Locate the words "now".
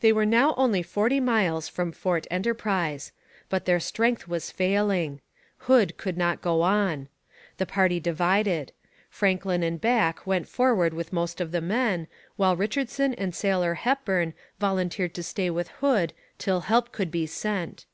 0.24-0.54